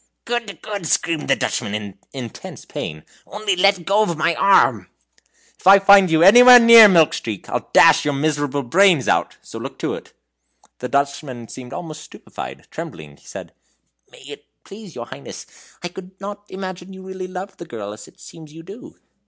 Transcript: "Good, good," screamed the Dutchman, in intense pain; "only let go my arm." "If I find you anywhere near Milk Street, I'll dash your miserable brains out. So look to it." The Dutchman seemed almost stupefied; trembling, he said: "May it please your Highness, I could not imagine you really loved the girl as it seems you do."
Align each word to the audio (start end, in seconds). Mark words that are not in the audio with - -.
"Good, 0.25 0.63
good," 0.63 0.87
screamed 0.87 1.27
the 1.27 1.35
Dutchman, 1.35 1.75
in 1.75 1.99
intense 2.11 2.65
pain; 2.65 3.03
"only 3.27 3.55
let 3.55 3.85
go 3.85 4.03
my 4.15 4.33
arm." 4.33 4.87
"If 5.59 5.67
I 5.67 5.77
find 5.77 6.09
you 6.09 6.23
anywhere 6.23 6.57
near 6.59 6.87
Milk 6.87 7.13
Street, 7.13 7.47
I'll 7.47 7.69
dash 7.71 8.03
your 8.03 8.15
miserable 8.15 8.63
brains 8.63 9.07
out. 9.07 9.37
So 9.43 9.59
look 9.59 9.77
to 9.77 9.93
it." 9.93 10.13
The 10.79 10.89
Dutchman 10.89 11.49
seemed 11.49 11.71
almost 11.71 12.01
stupefied; 12.01 12.65
trembling, 12.71 13.17
he 13.17 13.27
said: 13.27 13.53
"May 14.11 14.21
it 14.23 14.45
please 14.63 14.95
your 14.95 15.05
Highness, 15.05 15.45
I 15.83 15.87
could 15.89 16.19
not 16.19 16.45
imagine 16.49 16.93
you 16.93 17.03
really 17.03 17.27
loved 17.27 17.59
the 17.59 17.65
girl 17.67 17.93
as 17.93 18.07
it 18.07 18.19
seems 18.19 18.51
you 18.51 18.63
do." 18.63 18.95